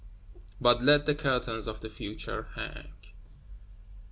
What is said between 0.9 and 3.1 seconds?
the curtains of the Future hang.